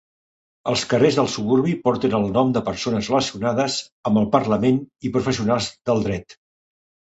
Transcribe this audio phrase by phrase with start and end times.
[0.69, 3.77] Els carrers del suburbi porten el nom de persones relacionades
[4.13, 6.39] amb el parlament i professionals del dret.